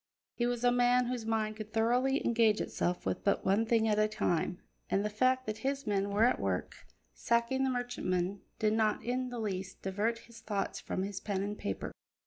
He 0.33 0.47
was 0.47 0.63
a 0.63 0.71
man 0.71 1.05
whose 1.05 1.27
mind 1.27 1.57
could 1.57 1.73
thoroughly 1.73 2.25
engage 2.25 2.59
itself 2.59 3.05
with 3.05 3.23
but 3.23 3.45
one 3.45 3.67
thing 3.67 3.87
at 3.87 3.99
a 3.99 4.07
time, 4.07 4.59
and 4.89 5.05
the 5.05 5.11
fact 5.11 5.45
that 5.45 5.59
his 5.59 5.85
men 5.85 6.09
were 6.09 6.23
at 6.23 6.39
work 6.39 6.87
sacking 7.13 7.63
the 7.63 7.69
merchantman 7.69 8.41
did 8.57 8.73
not 8.73 9.03
in 9.05 9.29
the 9.29 9.37
least 9.37 9.83
divert 9.83 10.17
his 10.17 10.39
thoughts 10.39 10.79
from 10.79 11.03
his 11.03 11.19
pen 11.19 11.43
and 11.43 11.55
paper. 11.59 11.91